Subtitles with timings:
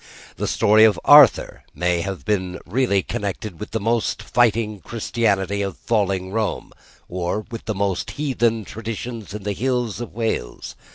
[0.37, 5.77] The story of Arthur may have been really connected with the most fighting Christianity of
[5.77, 6.73] falling Rome
[7.07, 10.75] or with the most heathen traditions hidden in the hills of Wales.